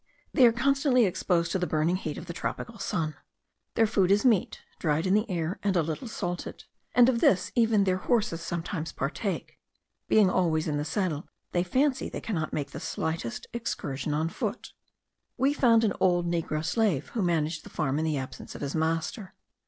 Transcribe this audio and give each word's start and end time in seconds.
They 0.33 0.47
are 0.47 0.51
constantly 0.51 1.05
exposed 1.05 1.51
to 1.51 1.59
the 1.59 1.67
burning 1.67 1.95
heat 1.95 2.17
of 2.17 2.25
the 2.25 2.33
tropical 2.33 2.79
sun. 2.79 3.17
Their 3.75 3.85
food 3.85 4.09
is 4.09 4.25
meat, 4.25 4.59
dried 4.79 5.05
in 5.05 5.13
the 5.13 5.29
air, 5.29 5.59
and 5.61 5.77
a 5.77 5.83
little 5.83 6.07
salted; 6.07 6.63
and 6.95 7.07
of 7.07 7.21
this 7.21 7.51
even 7.53 7.83
their 7.83 7.97
horses 7.97 8.41
sometimes 8.41 8.91
partake. 8.91 9.59
Being 10.07 10.27
always 10.27 10.67
in 10.67 10.77
the 10.77 10.85
saddle, 10.85 11.27
they 11.51 11.61
fancy 11.61 12.09
they 12.09 12.19
cannot 12.19 12.51
make 12.51 12.71
the 12.71 12.79
slightest 12.79 13.45
excursion 13.53 14.11
on 14.11 14.29
foot. 14.29 14.73
We 15.37 15.53
found 15.53 15.83
an 15.83 15.93
old 15.99 16.25
negro 16.25 16.65
slave, 16.65 17.09
who 17.09 17.21
managed 17.21 17.63
the 17.63 17.69
farm 17.69 17.99
in 17.99 18.05
the 18.05 18.17
absence 18.17 18.55
of 18.55 18.61
his 18.61 18.73
master. 18.73 19.35